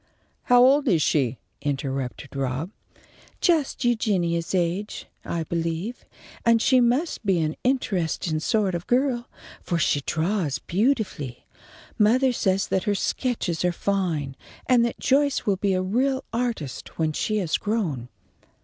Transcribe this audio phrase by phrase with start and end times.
[0.45, 2.71] "How old is she?" interrupted Rob.
[3.39, 6.05] "Just Eugenia's age, I believe,
[6.43, 9.29] and she must be an interestin' sort of girl,
[9.61, 11.45] for she draws beautifully.
[11.99, 14.35] Mothah says that her sketches are fine,
[14.65, 18.09] and that Joyce will be a real artist when she is grown."